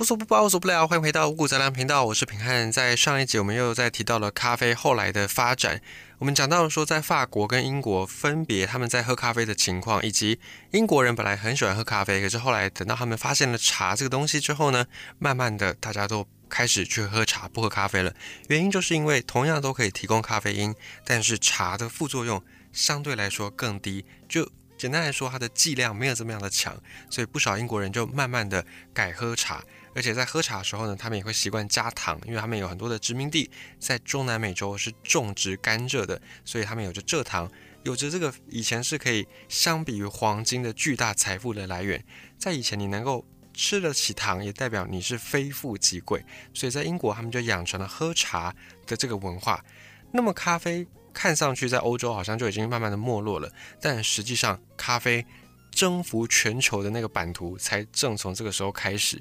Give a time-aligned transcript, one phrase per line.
[0.00, 2.70] 无所不包，无所不聊，欢迎回到五谷杂粮频道，我是平汉。
[2.70, 5.80] 在上一集，我们又在提到了咖啡后来的发展。
[6.18, 10.38] 我们讲到了说，在法国跟英国分别他们在喝咖啡的情况，以及
[10.70, 14.86] 英国人本来很喜欢喝咖啡，可是后来等到他们发现了茶这个东西之后呢，
[15.18, 18.14] 慢慢的大家都开始去喝茶，不喝咖啡了。
[18.46, 20.72] 原因就是因为同样都可以提供咖啡因，
[21.04, 22.40] 但是茶的副作用
[22.72, 24.04] 相对来说更低。
[24.28, 26.80] 就简单来说，它的剂量没有这么样的强，
[27.10, 29.64] 所以不少英国人就慢慢的改喝茶。
[29.98, 37.50] 而且在喝茶的时候呢，他们也会习惯加糖，因为他们有很多的殖民地在中南美洲是种植甘蔗的，所以他们有着蔗糖，
[37.82, 42.00] 有着这个以前是可以相比于黄金的巨大财富的来源。
[42.38, 46.24] 在以前，你能够吃得起糖，也代表你是非富即贵。
[46.54, 48.54] 所以在英国，他们就养成了喝茶
[48.86, 49.64] 的这个文化。
[50.12, 55.26] 那么咖啡看上去在欧洲好像就已经慢慢的没落了，但实际上咖啡
[55.72, 59.20] 征服全球的那个版图才正从这个时候开始。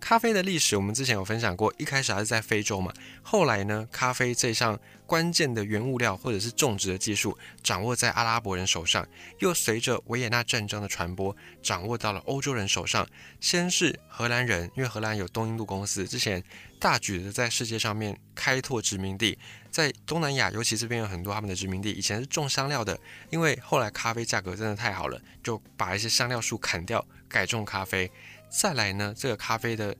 [0.00, 1.72] 咖啡的历史，我们之前有分享过。
[1.76, 4.76] 一开始还是在非洲嘛，后来呢，咖啡这项
[5.06, 9.06] 关键的原物料或者是种植的技术掌握在阿拉伯人手上，
[9.38, 13.06] 又随着维也纳战争的传播，掌握到了欧洲人手上。
[13.40, 16.42] 先是荷兰人，因为荷兰有东印度公司，之前
[16.80, 19.38] 大举的在世界上面开拓殖民地，
[19.70, 22.98] 在东南亚，尤其这边有很多他们的殖民地，以前是种香料的，
[23.28, 28.10] 因为后来咖啡价格真的太好了，就把一些香料树砍掉，改种咖啡。
[28.50, 29.96] 再来呢，这个咖啡的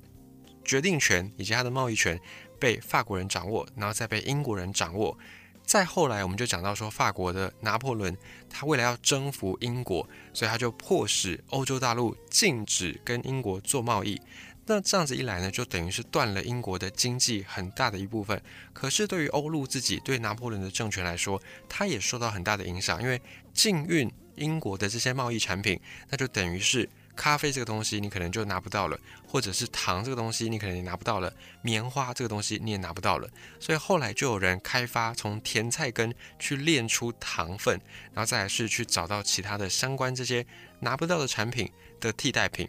[0.64, 2.20] 决定权以及它的贸易权
[2.58, 5.16] 被法国人掌握，然后再被英国人掌握。
[5.64, 8.14] 再后来，我们就讲到说，法国的拿破仑
[8.48, 14.20] 他为了要征服英国，所以他就迫使欧洲大陆禁止跟英国做贸易。
[14.66, 18.42] 那这样子一来呢，就等于是断了英国的经济很大的一部分。
[18.72, 23.22] 可是对于欧陆自己，对拿破仑的政权来说，他也受到很大的影响，因为
[23.54, 26.88] 禁运英国的这些贸易产品，那就等于是。
[27.16, 33.28] 咖啡这个东西你可能就拿不到了，或者是糖这个东西你可能也拿不到了，棉花这个东西你也拿不到了。
[33.58, 37.78] 所以后来就有人开发从甜菜根去炼出糖分，
[38.14, 40.46] 然后再来是去找到其他的相关这些
[40.80, 41.70] 拿不到的产品
[42.00, 42.68] 的替代品。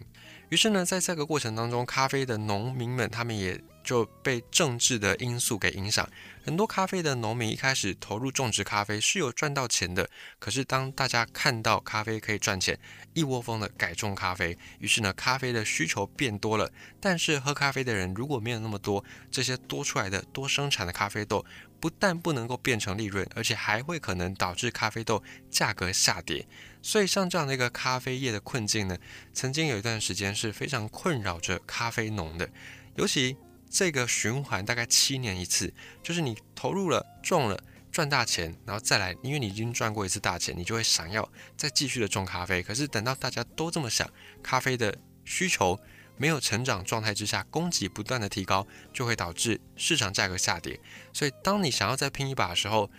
[0.52, 3.58] 于是呢，在这个过程当中，咖啡的农民们他们也。
[3.84, 6.08] 就被政治的因素给影响，
[6.44, 10.08] 很多咖啡的农民一开始投入种植咖啡是有赚到钱的，
[10.38, 12.78] 可是当大家看到咖啡可以赚钱，
[13.12, 16.70] 一窝蜂的改种咖啡，于是呢，咖啡的需求变多了，
[17.00, 21.44] 但是喝咖啡的人如果没有那么多，这些多出来的多生产的咖啡豆
[21.80, 25.20] 不但不能够变成利润，而且还会可能导致咖啡豆
[25.50, 26.46] 价格下跌，
[26.82, 28.98] 所以像这样的一个咖啡业的困境呢，
[29.32, 32.50] 曾经有一段时间是非常困扰着咖啡农的，
[32.96, 33.36] 尤其。
[33.74, 35.72] 这个循环大概七年一次，
[36.02, 37.58] 就是你投入了、种了、
[37.90, 41.26] 赚大钱，然后再来，因为你已经赚过一次大钱，你就会想要
[41.56, 42.62] 再继续的种咖啡。
[42.62, 44.06] 可是等到大家都这么想，
[44.42, 44.94] 咖啡的
[45.24, 45.80] 需求
[46.18, 50.78] 没有成长状态之下，供给不断的提高，就会导致市场价格下跌。
[51.10, 52.90] 所以当你想要再拼一把的时候，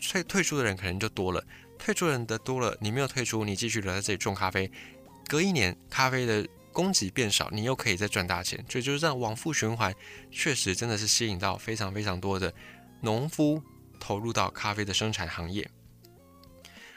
[0.00, 1.44] 退退出的人可能就多了，
[1.82, 4.70] 退出人的多了，你没有退出，你继续留在这里种咖啡，
[5.26, 6.46] 隔一年咖啡的。
[6.74, 9.94] 供给变少，你又可以再赚大钱，所以就是这样往复循环，
[10.30, 12.50] 确实真的是吸引到非常非常多的
[13.02, 13.62] 农夫
[14.00, 15.70] 投入到咖啡的生产行业。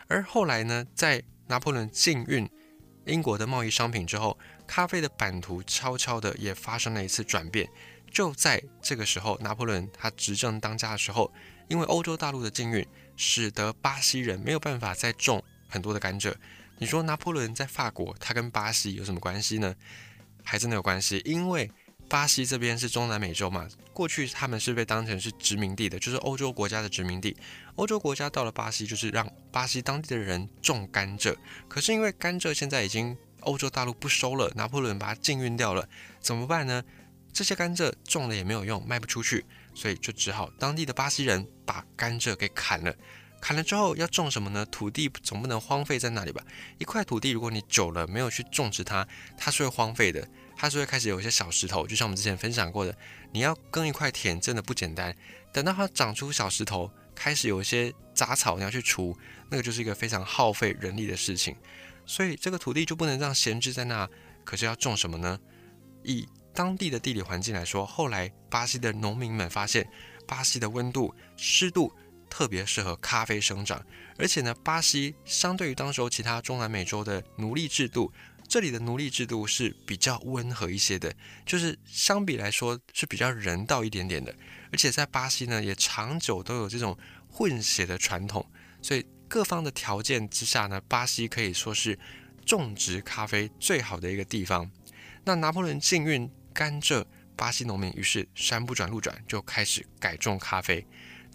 [0.07, 2.49] 而后来呢，在拿破仑禁运
[3.05, 7.69] 英国的贸易商品之后，咖啡的版图悄悄的也发生了一次转变。
[8.09, 11.29] 就在这个时候，拿破仑他执政当家的时候，
[11.67, 16.33] 因为欧洲大陆的禁运，使得巴西人没有办法再种很多的甘蔗。
[16.77, 19.73] 你说拿破仑在法国，他跟巴西有什么关系呢？
[20.43, 21.71] 还真的有关系，因为
[22.07, 27.35] 巴西这边是中南美洲嘛，过去他们是被当成是殖民地的，就是欧洲国家的殖民地。
[27.75, 31.35] 欧洲国家到了巴西，就是让巴西当地的人种甘蔗。
[31.67, 35.87] 可是因为甘蔗现在已经欧洲大陆不收了，拿破仑把它禁运掉了，
[36.19, 36.83] 怎么办呢？
[37.35, 42.95] 这些甘蔗种了也没有用，卖不出去，所以就只好当地的巴西人把甘蔗给砍了。
[43.41, 44.65] 砍了之后要种什么呢？
[44.67, 46.41] 土地总不能荒废在那里吧？
[46.77, 49.05] 一块土地，如果你久了没有去种植它，
[49.37, 50.25] 它是会荒废的，
[50.55, 51.85] 它是会开始有一些小石头。
[51.85, 52.97] 就像我们之前分享过的，
[53.33, 55.13] 你要耕一块田真的不简单。
[55.51, 59.15] 等到它长出小石头，开始有一些杂草，你要去除，
[59.51, 61.53] 那个就是一个非常耗费人力的事情。
[62.05, 64.09] 所以这个土地就不能让闲置在那。
[64.45, 65.37] 可是要种什么呢？
[66.03, 69.87] 以当地的地理环境来说，后来巴西的农民们发现，
[70.25, 71.91] 巴西的温度、湿度。
[72.27, 73.81] 特别适合咖啡生长，
[74.17, 78.11] 而且呢，巴西相对于当时候其他中南美洲的奴隶制度，
[78.49, 81.13] 这里的奴隶制度是比较温和一些的，
[81.45, 84.35] 就是相比来说是比较人道一点点的。
[84.71, 86.97] 而且在巴西呢，也长久都有这种
[87.29, 88.45] 混血的传统，
[88.81, 91.97] 所以各方的条件之下呢，巴西可以说是
[92.43, 94.69] 种植咖啡最好的一个地方。
[95.23, 97.03] 那拿破仑禁运甘蔗，
[97.35, 100.87] 巴西农民于是山不转路转，就开始改种咖啡。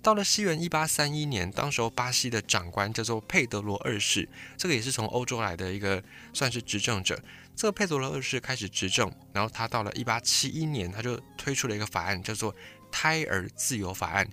[0.02, 4.26] 到了西元一八三一年，当时候巴西的长官叫做佩德罗二世，
[4.56, 6.02] 这个也是从欧洲来的一个
[6.32, 7.22] 算是执政者。
[7.54, 12.56] 这个佩德罗二世开始执政，然后他到了一八七一年，他就推出了一个法案，叫做
[12.90, 14.26] 胎儿自由法案。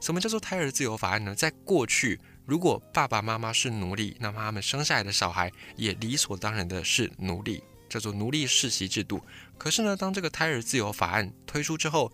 [0.00, 1.34] 什么叫做胎儿自由法案呢？
[1.34, 9.22] 在过去，如果爸爸妈妈是奴隶，那么他们生下来的小孩也理所当然的是奴隶，叫做奴隶世袭制度。
[9.58, 12.10] 可是呢，当这个胎儿自由法案推出之后，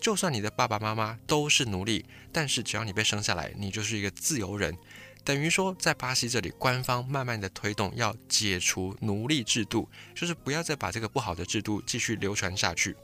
[0.00, 4.76] 就算你的爸爸妈妈都是奴隶，但是只要你被生下来，你就是一个自由人。
[5.24, 12.94] 等于说，在巴西这里，官方慢慢的推动要解除奴隶制度，就是不要再把这个不好的制度继续流传下去。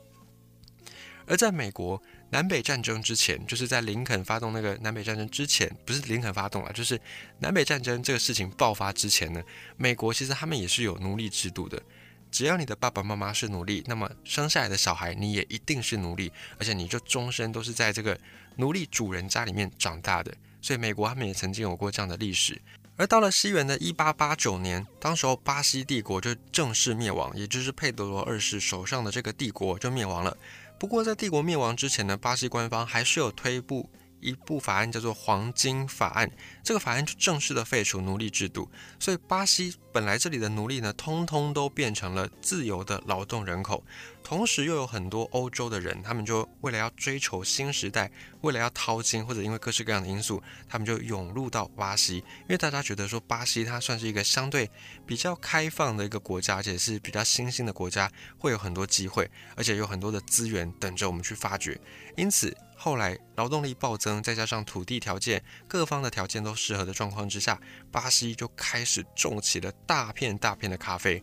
[1.26, 7.00] 而在美国南北战争之前，就是在林肯发动那个南北战争之前，不是林肯发动了，就是
[7.38, 9.42] 南北战争这个事情爆发之前呢，
[9.78, 11.80] 美国其实他们也是有奴隶制度的。
[12.30, 18.18] 只要你的爸爸妈妈是奴隶，那么生下来的小孩你也一定是奴隶，而且你就终身都是在这个
[18.56, 20.34] 奴隶主人家里面长大的。
[20.62, 22.60] 所以美国他们也曾经有过这样的历史。
[22.96, 30.36] 而到了西元的一八八九年，当时候巴西帝国就正式灭亡，也就是佩德罗二世手上的这个帝国就灭亡了。
[30.78, 33.90] 不过在帝国灭亡之前呢，巴西官方还是有推布。
[34.20, 36.28] 一部法案叫做《黄金法案》，
[36.62, 38.68] 这个法案就正式的废除奴隶制度，
[38.98, 43.84] 所以巴西本来这里的奴隶呢，通通都变成了自由的劳动人口。
[44.22, 48.10] 同时又有很多欧洲的人，他们就为了要追求新时代，
[48.42, 52.16] 为了要淘金，或者因为各式各样的因素，他们就涌入到巴西。
[52.16, 54.70] 因为大家觉得说，巴西它算是一个相对
[55.04, 61.80] 比较开放的一个国家，而且是比较新兴的国家，会有很多机会，而且有很多的资源等着我们去发掘。
[62.16, 62.56] 因此。
[62.82, 67.60] 后来劳动力暴增，再加上土地条件各方的条件都适合的状况之下，
[67.92, 71.22] 巴西就开始种起了大片大片的咖啡。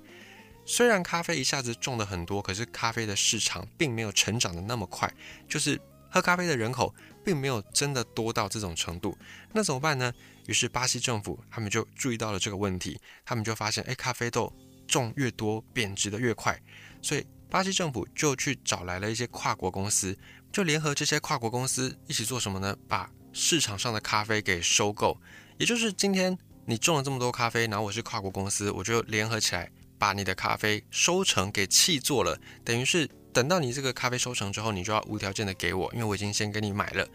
[0.69, 5.09] 虽然咖啡一下子种的很多，可是咖啡的市场并没有成长的那么快，
[5.47, 5.79] 就是
[6.11, 6.93] 喝咖啡的人口
[7.23, 9.17] 并没有真的多到这种程度。
[9.53, 10.11] 那怎么办呢？
[10.45, 14.51] 于是巴西政府他们就注意到了这个问题，他们就发现，哎，咖啡豆
[14.85, 16.61] 种越多，贬值的越快，
[17.01, 20.17] 所以巴西政府就去找来了一些跨国公司。
[20.51, 22.75] 就联合这些跨国公司一起做什么呢？
[22.89, 25.17] 把市场上的咖啡给收购。
[25.57, 32.39] 也就是今天你种了这么多咖啡，然后我是跨国公司，我就联合起来把你的咖啡收成给弃做了。
[32.63, 37.07] 等于是等到你这个咖啡收成之后，你就要无条件的给我，因为我已经先给你买了。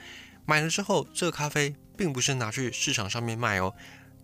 [0.44, 3.75] 买了之后，这个咖啡并不是拿去市场上面卖哦。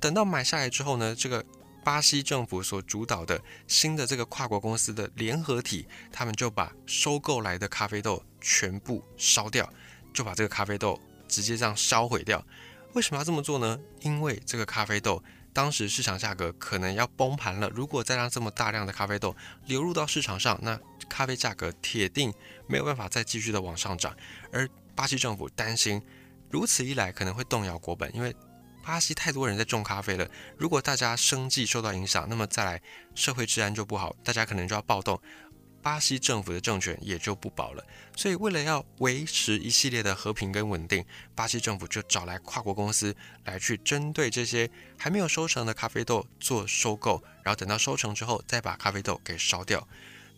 [0.01, 1.45] 等到买下来之后呢，这个。
[1.85, 9.73] 巴西政府所主导的新的这个跨国公司的联合体，他们就把收购来的咖啡豆全部烧掉，
[10.13, 12.45] 就把这个咖啡豆直接这样烧毁掉。
[12.93, 13.79] 为什么要这么做呢？
[14.01, 15.23] 因为这个咖啡豆
[15.53, 19.35] 当时市场价格可能要崩盘了，如果再让这么大量的咖啡豆
[19.67, 20.79] 流入到市场上，那
[21.09, 22.33] 咖啡价格铁定
[22.67, 24.17] 没有办法再继续的往上涨。
[24.53, 26.03] 而巴西政府担心，
[26.51, 28.35] 如此一来可能会动摇国本，因为。
[28.81, 32.81] 巴西太多人在种咖啡了，如果大家生计受到影响，那么再来
[33.15, 35.21] 社会治安就不好，大家可能就要暴动，
[35.83, 37.85] 巴西政府的政权也就不保了。
[38.17, 41.05] 所以为了要维持一系列的和平跟稳定，
[41.35, 43.15] 巴西政府就找来跨国公司
[43.45, 49.87] 来去针对这些还没有收成的咖啡豆做收购，然后等到收成之后再把咖啡豆给烧掉。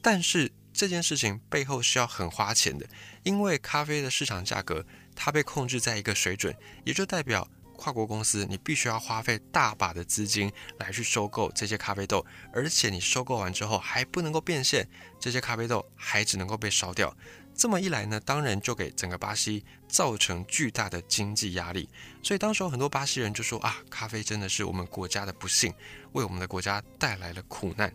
[0.02, 2.87] 但是这件事情背后是要很花钱的，
[3.22, 6.54] 因为咖啡的市场价格它被控制在一个水准，
[6.85, 7.49] 也就代表。
[7.80, 14.87] 跨国公司，你必须要花费大把的资金来去收购这些咖啡豆，而且你收购完之后还不能够变现，
[15.18, 17.16] 这些咖啡豆还只能够被烧掉。
[17.54, 21.88] 这么一来呢，当然就给整个巴西造成巨大的经济压力。
[22.22, 25.72] 所以当时很多巴西人就说啊，咖啡真的是我们国家的不幸，
[26.12, 27.90] 为我们的国家带来了苦难。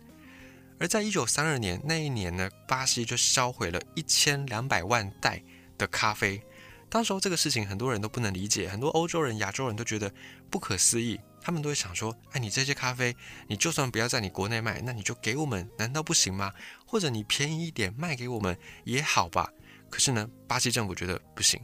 [0.80, 5.40] 而在一九三二年那一年呢，巴西就销毁了一千两百万袋
[5.78, 6.42] 的咖啡。
[6.88, 10.12] 当时候这个事情很多人都不能理解，很多欧洲人、亚洲人都觉得
[10.50, 11.20] 不可思议。
[11.40, 13.14] 他们都会想说：“哎，你这些咖啡，
[13.46, 16.52] 你就算不要在你国内卖，那你就给我们，难道不行吗？
[16.84, 19.48] 或者你便宜一点卖给我们也好吧？”
[19.88, 21.60] 可是呢，巴西政府觉得不行，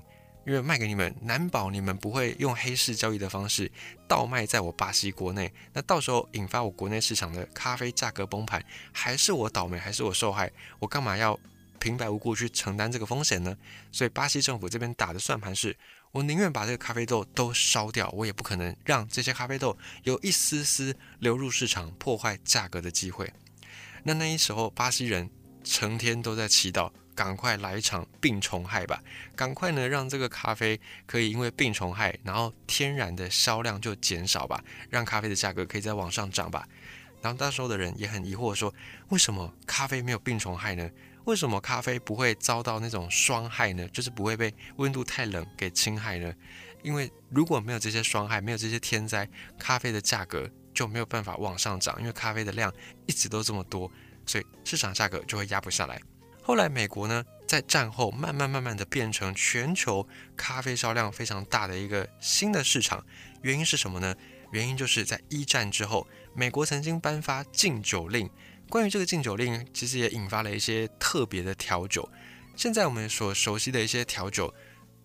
[0.47, 3.71] 因为卖给你们，难保你们不会用黑市交易的方式
[4.07, 5.52] 倒卖在我巴西国内。
[5.73, 10.52] 那到时候引发我国内市场的咖啡价格崩盘，还是我倒霉，还是我受害？
[10.79, 11.37] 我干嘛要？
[11.83, 13.57] 平白无故去承担这个风险呢？
[13.91, 15.77] 所以巴西政府这边打的算盘是：
[16.12, 23.33] 我宁愿把这个咖啡豆都烧掉，我也不可能让这些咖啡豆有一丝丝流入市场破坏价格的机会。
[24.05, 25.29] 那那一时候，巴西人
[25.65, 29.03] 成天都在祈祷，赶快来一场病虫害吧，
[29.35, 36.65] 赶快呢让这个咖啡可以因为病虫害，然后天然的销量就减少吧，让咖啡的价格可以再往上涨吧。
[37.21, 38.73] 然后那时候的人也很疑惑，说
[39.09, 40.89] 为什么咖啡没有病虫害呢？
[41.25, 43.87] 为什么咖啡不会遭到那种霜害呢？
[43.88, 46.33] 就是不会被温度太冷给侵害呢？
[46.83, 52.73] 因为如果没有这些霜害，没有这些天灾，咖啡的价格就没有办法往上涨，因为咖啡的量
[53.07, 53.88] 一直都这么多，
[54.26, 56.00] 所以市场价格就会压不下来。
[56.43, 60.05] 后来美国呢，在战后慢慢慢慢的变成全球
[60.37, 63.07] 咖啡销量非常大的一个新的市场，
[63.43, 64.12] 原因是什么呢？
[64.50, 68.29] 原因就是在一战之后，美国曾经颁发禁酒令。
[68.73, 72.09] 关于这个禁酒令，其实也引发了一些特别的调酒。
[72.57, 74.50] 现在我们所熟悉的一些调酒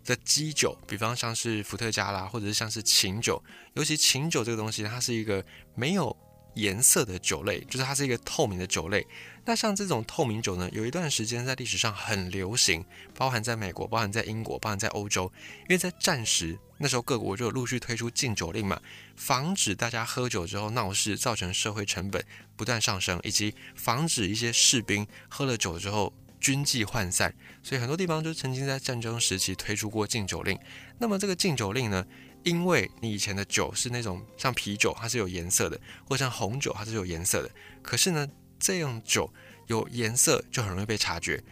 [0.05, 3.43] 的基酒，比方像是伏特加啦，或者是像是琴酒，
[3.73, 5.43] 尤其琴酒这个东西，它是一个
[5.75, 6.15] 没有
[6.53, 9.05] 颜色的酒类，就是它是一个透明的酒类。
[9.47, 12.83] 那像这种透明酒呢，有一段时间在历史上很流行，
[13.15, 16.59] 包含在美国，包含在英国，包含在欧洲，因为在战时。
[16.79, 18.79] 那时候各国就陆续推出禁酒令嘛，
[19.15, 22.21] 防止大家喝酒之后闹事，造成社会成本
[22.57, 26.11] 不断上升，以及防止一些士兵喝了酒之后
[26.41, 27.33] 军纪涣散。
[27.63, 30.59] 所以很多地方就曾经在战争时期推出过禁酒令。
[30.99, 32.05] 那么这个禁酒令呢，
[32.43, 37.49] 因为你以前的酒是那种像啤酒，它是有颜色的，或像红酒，它是有颜色的。
[37.81, 38.27] 可是呢，
[38.59, 39.31] 这样酒
[39.67, 41.43] 有颜色就很容易被察觉，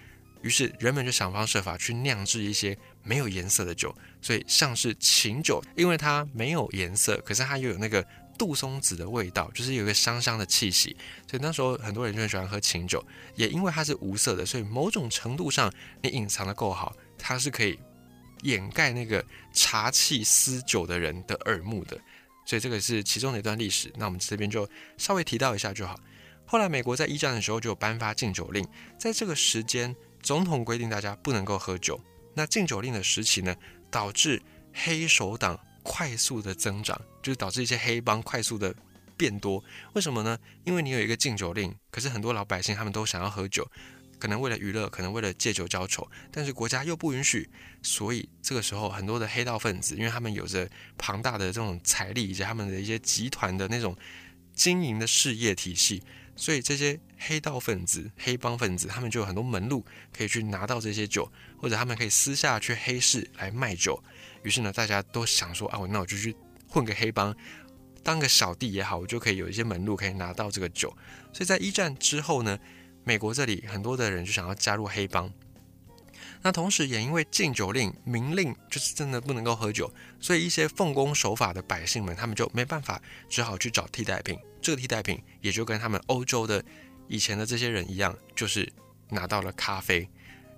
[0.42, 2.78] 于是人们就想方设法去酿制一些。
[3.08, 8.04] 没有颜色的酒，所以像是琴酒，因为它没有颜色，可是它又有那个
[8.36, 10.98] 杜松子的味道，就是有一个香香的气息，
[11.30, 13.06] 所以那时候很多人就很喜欢喝琴酒。
[13.36, 15.72] 也因为它是无色的，所以某种程度上
[16.02, 17.78] 你隐藏的够好，它是可以
[18.42, 21.96] 掩盖那个茶气思酒的人的耳目的。
[22.44, 23.94] 所以这个是其中的一段历史。
[23.98, 25.96] 那我们这边就稍微提到一下就好。
[26.46, 28.66] 后来美国在一战的时候就颁发禁酒令，
[29.00, 32.00] 在这个时间，总统规定大家不能够喝酒。
[32.34, 33.56] 那禁酒令的时期呢，
[33.90, 34.42] 导致
[34.74, 38.76] 黑手党快速的增长，就是导致一些黑帮快速的
[39.18, 39.64] 变多。
[39.94, 40.38] 为什么呢？
[40.66, 43.66] 因为你有一个禁酒令，可是很多老百姓他们都想要喝酒，
[44.20, 47.50] 可能为了娱乐，可能为了借酒浇愁，但是国家又不允许，
[47.82, 53.98] 所以这个时候很多的黑道分子，因为他们有着庞大的这种财力以及他们的一些集团的那种
[54.54, 56.04] 经营的事业体系。
[56.36, 64.02] 所以这些黑道分子、黑帮分子，他们就有很多门路可以去拿到这些酒，或者他们可以私下去黑市来卖酒。
[64.44, 66.36] 于是呢，大家都想说啊，我那我就去
[66.68, 67.36] 混个黑帮，
[68.04, 70.90] 当个小弟也好，我就可以有一些门路可以拿到这个酒。
[71.32, 72.60] 所以在一战之后呢，
[73.04, 75.32] 美国这里很多的人就想要加入黑帮。
[76.42, 84.38] 那同时也因为禁酒令、明令就是真的不能够喝酒，所以一些奉公守法的百姓们，他们就没办法，只好去找替代品。
[84.66, 86.64] 这个替代品也就跟他们欧洲的
[87.08, 88.68] 以前的这些人一样，就是
[89.10, 90.10] 拿到了咖啡。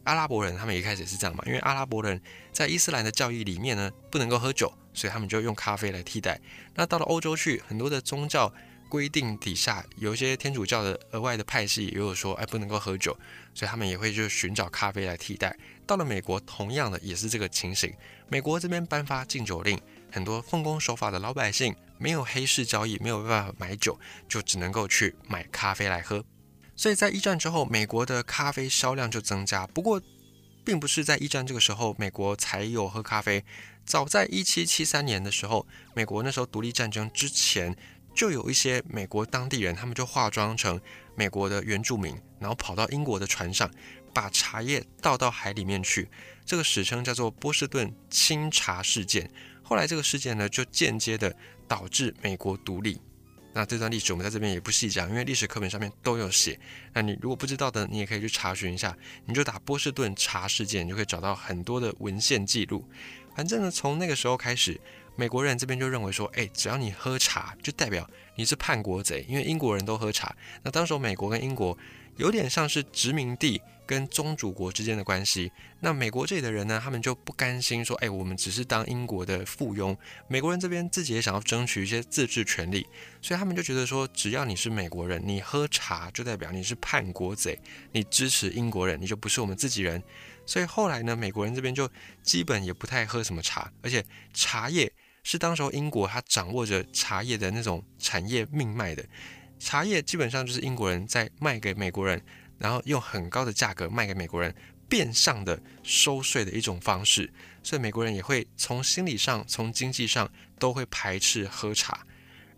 [0.05, 2.21] 阿拉伯人他们一开始也是这样嘛，因为阿拉伯人
[2.53, 6.39] 在伊斯兰的教义里面呢，不能够喝酒，所以他们就用咖啡来替代。
[6.73, 8.53] 那到了欧洲去，很多的宗教。
[8.89, 13.11] 规定底下有一些天主教的额外的派系，也有说哎不能够喝酒，
[13.53, 15.53] 所以他们也会就寻找咖啡来替代。
[15.85, 17.93] 到了美国，同样的也是这个情形。
[18.29, 19.77] 美国这边颁发禁酒令，
[20.09, 26.23] 很多奉公守法的老百姓没有黑市交易，没有办法买酒，就只能够去买咖啡来喝。
[26.75, 29.65] 所以在一战之后，美国的咖啡销量就增加。
[29.67, 30.01] 不过，
[30.63, 33.43] 并不是在一战这个时候美国才有喝咖啡，
[33.85, 37.75] 早在一七七三年的时候，美国那时候独立战争之前。
[38.15, 40.81] 就有一些美国当地人，他们就化妆成
[41.13, 43.69] 美国的原住民，然后跑到英国的船上，
[44.11, 46.09] 把茶叶倒到海里面去。
[46.43, 49.29] 这个史称叫做波士顿清茶事件。
[49.61, 51.35] 后来这个事件呢，就间接的
[51.67, 52.99] 导致美国独立。
[53.53, 56.59] 那这段历史我们在这边也不细讲，因为历史课本上面都有写。
[56.93, 58.95] 那你如果不知道的，你也可以去查询一下，
[59.25, 62.85] 你就打波士顿茶事件，你就可以找到很多的文献记录。
[63.35, 64.79] 反正呢，从那个时候开始。
[65.19, 70.35] 美国人这边就认为说，哎，只要你喝茶，就代表你是叛国贼，因为英国人都喝茶。
[70.61, 71.75] 那当时美国跟英国
[72.17, 75.51] 有点像是殖民地跟宗主国之间的关系。
[75.79, 79.95] 那美国这里的人呢，他们就不甘心说，哎，我们只是当英国的附庸。
[80.27, 82.85] 美国人这边自己也想要争取一些自治权利，
[83.21, 87.57] 所以他们就觉得说，只要你是美国人，你喝茶就代表你是叛国贼，
[87.91, 90.03] 你支持英国人，你就不是我们自己人。
[90.45, 91.89] 所以后来呢，美国人这边就
[92.21, 94.91] 基本也不太喝什么茶，而且茶叶。
[95.23, 99.05] 是当时候英国，它掌握着茶叶的那种产业命脉的，
[99.59, 102.21] 茶叶基本上就是英国人在卖给美国人，
[102.57, 104.53] 然后用很高的价格卖给美国人，
[104.87, 107.31] 变相的收税的一种方式，
[107.63, 112.05] 所以美国人也会从心理上、从经济上都会排斥喝茶，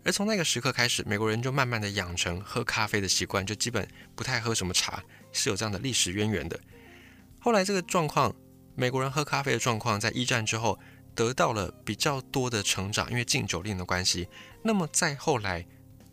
[0.04, 5.02] 而从那个时刻开始，美国人就慢慢的养成喝咖啡的习惯，就基本不太喝什么茶，
[5.32, 6.58] 是有这样的历史渊源的。
[7.38, 8.34] 后来这个状况，
[8.74, 10.78] 美国人喝咖啡的状况，在一战之后。
[11.12, 14.28] 得到了比较多的成长，因为禁酒令的关系。
[14.62, 15.66] 那么再后来，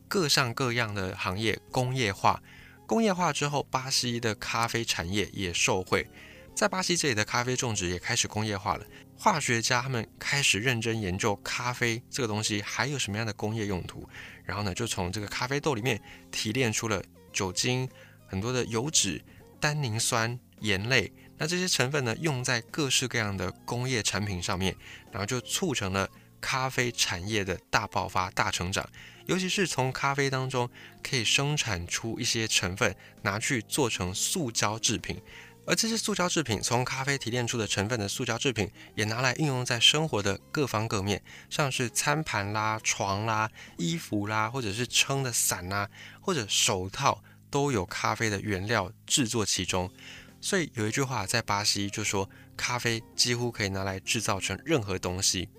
[0.08, 2.42] 各上各样的行业工业化，
[2.86, 6.08] 工业化之后，巴西的咖啡产业也受惠，
[6.56, 8.86] 在巴西这里的咖啡种植也开始工业化了。
[9.20, 14.08] 化学家他们开始认真研究咖啡这个东西还有什么样的工业用途，
[14.44, 16.00] 然后呢，就从这个咖啡豆里面
[16.32, 17.90] 提炼出了酒精、
[18.28, 19.22] 很多的油脂、
[19.60, 21.12] 单宁酸、盐类。
[21.40, 24.76] 那这些成分呢，用在各式各样的工业产品上面，
[25.12, 26.08] 然后就促成了
[26.40, 28.88] 咖啡产业的大爆发、大成长。
[29.27, 30.69] 尤其是从咖啡当中
[31.03, 35.22] 可以生产出一些成分，拿去做成塑胶制品，
[35.65, 45.89] 而这些塑胶制品从咖啡提炼出的成分的塑胶制品，也拿来应用在生活的各方各面，像是餐盘啦、床啦、衣服啦，或者是撑的伞啦，
[46.22, 49.91] 或者手套，都有咖啡的原料制作其中。
[50.39, 55.50] 所以有一句话在巴西就说，咖啡几乎可以拿来制造成任何东西。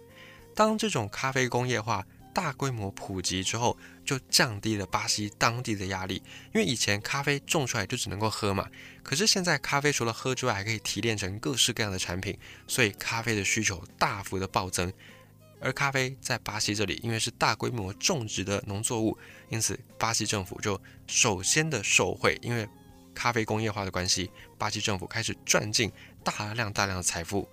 [0.54, 2.06] 当这种咖啡工业化。
[2.38, 6.22] 大规模普及之后，就降低了巴西当地的压力。
[6.54, 8.68] 因为以前咖啡种出来就只能够喝嘛，
[9.02, 14.92] 可是现在咖啡除了喝之外，还可以提炼成各式各样的产品，所以咖啡的需求大幅的暴增。
[15.58, 19.18] 而咖啡在巴西这里，因为是大规模种植的农作物，
[19.48, 22.38] 因此巴西政府就首先的受惠。
[22.40, 22.68] 因为
[23.16, 25.90] 咖啡工业化的关系，巴西政府开始赚进
[26.22, 27.48] 大量大量的财富。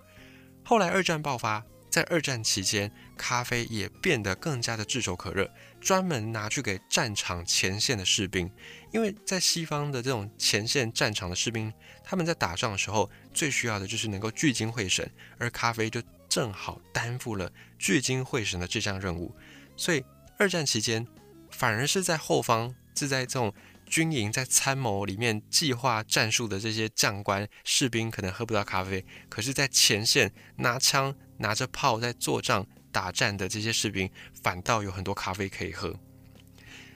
[0.62, 1.64] 后来二战爆发。
[1.96, 5.50] 在二战期间，咖啡也变得更加的炙手可热，
[5.80, 8.50] 专门拿去给战场前线的士兵。
[8.92, 11.72] 因为在西方的这种前线战场的士兵，
[12.04, 19.34] 他们在打仗的时候最需要的就是能够聚精会神，而咖啡就正好担负了聚精会神的这项任务。
[19.74, 20.04] 所以
[20.38, 21.06] 二战期间，
[21.50, 23.54] 反而是在后方，是在这种
[23.86, 31.16] 军营在参谋里面计划战术的这些将官士兵可能喝不到咖啡，可是，在前线拿枪。
[31.38, 34.10] 拿着炮在作战打战的这些士兵，
[34.42, 35.94] 反倒有很多咖啡可以喝。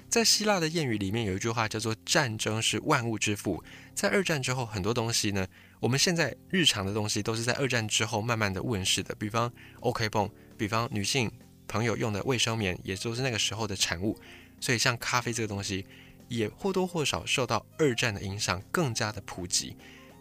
[0.09, 3.63] 在希腊的谚语里面有一句话叫做“战争是万物之父”。
[3.95, 5.47] 在二战之后，很多东西呢，
[5.79, 9.15] 我们现在日常的东西都是在二战之后慢慢的问世的。
[9.15, 10.29] 比方 OK 泵，
[10.59, 11.31] 比方女性
[11.69, 14.19] 朋友用的卫生棉，也都是那个时候的产物。
[14.61, 15.87] 所以像咖啡这个东西，
[16.27, 19.77] 也或多或少受到二战的影响，更加的普及。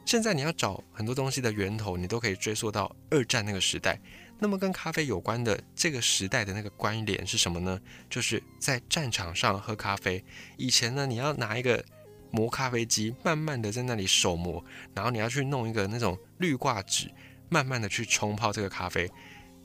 [0.10, 4.02] 现在你要找很多东西的源头，你都可以追溯到二战那个时代。
[4.40, 7.80] 那么跟咖啡有关的这个时代的那个关联是什么呢？
[8.10, 10.26] 就是在战场上喝咖啡。
[10.58, 11.86] 以前呢，你要拿一个
[12.32, 17.08] 磨咖啡机，慢慢的在那里手磨，然后你要去弄一个那种滤挂纸，
[17.48, 19.08] 慢慢的去冲泡这个咖啡。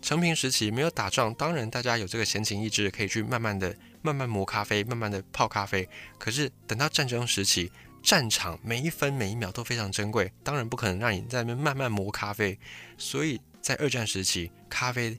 [0.02, 5.88] 成平时期没有打仗，当然大家有这个闲情逸致，可以去慢慢的、慢慢磨咖啡，慢慢的泡咖啡。
[6.18, 7.72] 可是等到战争时期，
[8.04, 12.56] 战场每一分每一秒都非常珍贵，当然不可能让你在那边慢慢磨咖啡。
[12.98, 15.18] 所以在二战时期，咖啡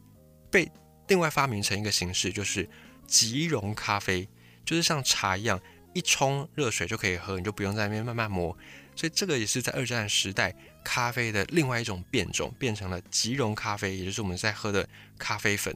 [0.51, 0.71] 被
[1.07, 2.69] 另外发明成一个形式，就是
[3.07, 4.29] 即溶咖啡，
[4.63, 5.59] 就是像茶一样，
[5.95, 8.55] 一冲热水就可以喝，你就不用在那边慢慢磨。
[8.95, 15.75] 所以这个也是在二战时代咖啡的另外一种变种，变成了即溶咖啡，也就是我们在喝的咖啡粉。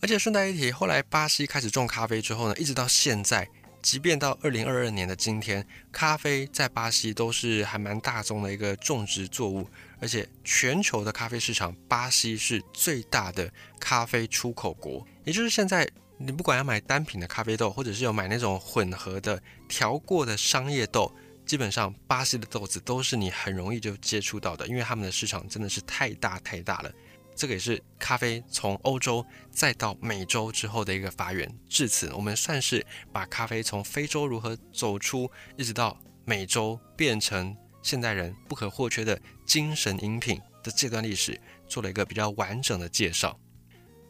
[0.00, 3.46] 而且顺带一提，后来巴西开始种咖啡之后呢，一直到现在。
[3.86, 9.64] 即便到二零二二年的今天，咖啡在巴西都是还蛮大众的一个种植作物，
[10.00, 15.06] 而且全球的咖啡市场，巴西是最大的咖啡出口国。
[15.22, 21.14] 也就是现在，你不管要买单品的咖啡豆，或者是有买那种混合的调过的商业豆，
[21.46, 26.92] 基本上巴西的豆子都是你很容易就接触到的，因为他们的市场真的是太大太大了。
[27.36, 31.54] 这个也是咖啡从欧洲再到美洲之后的一个发源。
[31.68, 43.38] 至此，我们算是把咖啡从非洲如何走出，一直到美洲变成现代人不可或缺的精神饮品的这段历史，做了一个比较完整的介绍。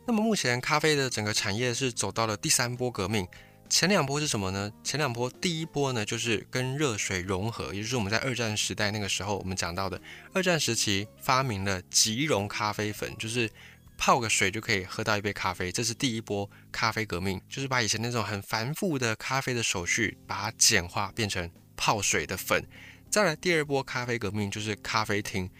[0.06, 3.26] 那么，目前咖啡的整个产业是走到了第三波革命。
[3.68, 4.72] 前两波是什么呢？
[4.82, 10.00] 前两波，第一波呢，就是跟热水融合，也就是我们在二战时代那个时候我们讲到的，
[10.32, 13.50] 二战时期发明了即溶咖啡粉，就是
[13.98, 22.64] 泡个水就可以喝到一杯咖啡，这是第一波咖啡革命，就是把以前那种很繁复的咖啡的手续，把它简化变成泡水的粉。
[23.10, 25.50] 再来第二波咖啡革命，就是咖啡厅。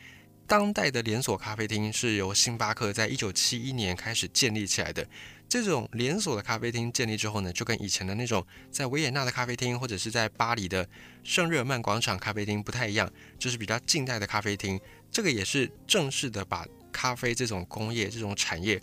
[0.48, 5.04] 当代的连锁咖啡厅是由星巴克在一九七一年开始建立起来的。
[5.48, 10.88] 这种连锁的咖啡厅建立之后呢，就跟以前的那种在维也纳的咖啡厅或者是在巴黎的
[11.22, 14.80] 圣日耳曼广场咖啡厅不太一样，就是比较近代的咖啡厅。
[15.10, 18.82] 这个也是正式的把咖啡这种工业、这种产业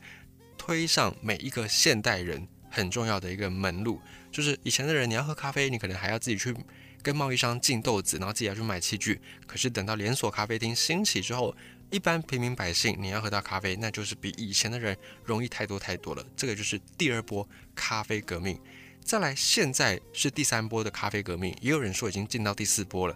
[0.58, 3.99] 推上每一个现代人很重要的一个门路。
[4.32, 6.56] 就是以前的人，你要喝咖啡，你可能还要自己去。
[7.04, 9.19] 跟贸易商进豆子，然后自己要去买器具。
[9.45, 11.54] 可是等到连锁咖啡厅兴起之后，
[11.94, 16.26] 一般平民百姓你要喝到咖啡，那就是比以前的人容易太多太多了。
[16.36, 18.60] 这个就是第二波咖啡革命。
[19.06, 23.16] 再来，现在是第三波的咖啡革命，也有人说已经进到第四波了。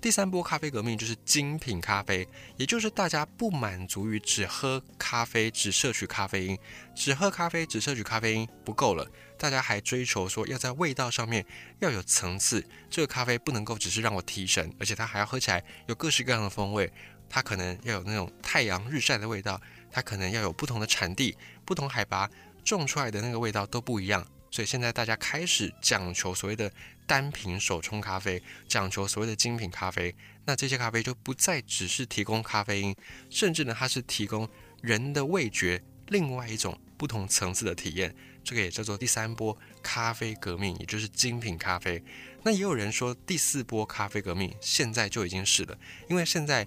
[0.00, 6.58] 第三波咖啡革命就是精品咖啡，也就是大家不满足于只喝咖啡、只摄取咖啡因、
[6.96, 9.08] 只喝咖啡、只摄取咖啡因不够了，
[9.40, 11.46] 大家还追求说要在味道上面
[11.78, 12.62] 要有层次。
[12.90, 16.92] 这个咖啡不能够只是让我提神，而且它还要喝起来有各式各样的风味。
[17.26, 19.58] 它可能要有那种太阳日晒的味道，
[19.90, 22.28] 它可能要有不同的产地、不同海拔
[22.62, 24.26] 种出来的那个味道都不一样。
[24.50, 26.70] 所以现在大家开始讲求所谓的
[27.06, 30.14] 单品手冲咖啡，讲求所谓的精品咖啡。
[30.44, 32.94] 那这些咖啡就不再只是提供咖啡因，
[33.30, 34.46] 甚至呢，它是提供
[34.82, 38.14] 人的味觉另外一种不同层次的体验。
[38.44, 42.02] 这个也叫做第三波咖啡革命，也就是精品咖啡。
[42.42, 46.66] 那也有人说第四波咖啡革命现在就已经是了，因为现在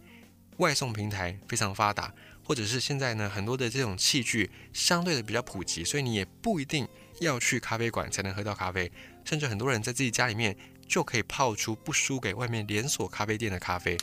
[0.58, 6.88] 外送平台非常发达，或者是现在呢很多的这种器具相对的比较普及，所以你也不一定。
[7.20, 8.92] 要去咖啡馆才能喝到咖啡，
[9.24, 10.58] 甚至很多人在自己家里面
[10.88, 13.96] 就可以泡出不输给外面连锁咖啡店的咖啡。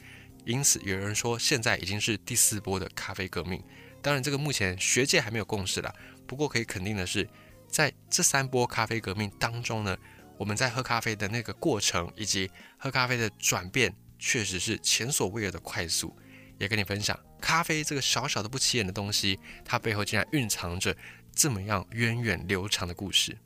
[0.46, 3.62] 因此，有人说现在已经是第四波的咖啡革命。
[4.00, 5.92] 当然，这个目前学界还没有共识啦。
[6.24, 7.28] 不过可以肯定的是，
[7.70, 9.96] 在这三波咖啡革命当中呢，
[10.36, 16.16] 我们在喝咖啡的那个过程以及喝咖啡的转变，确实是前所未有的快速。
[16.58, 20.94] 也跟你分享，咖啡这个小小的不起眼的东西，它背后竟然蕴藏着。
[21.32, 23.38] 这么样源远流长的故事。